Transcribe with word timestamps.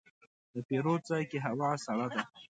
د 0.53 0.55
پیرود 0.67 1.01
ځای 1.09 1.23
کې 1.31 1.37
هوا 1.45 1.69
سړه 1.85 2.07
ده. 2.13 2.21